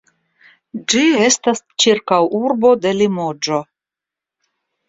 [0.93, 3.61] Ĝi estas ĉirkaŭurbo de Limoĝo.